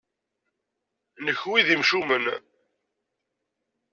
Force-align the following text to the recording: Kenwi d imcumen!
Kenwi 1.25 1.61
d 1.67 1.69
imcumen! 1.75 2.25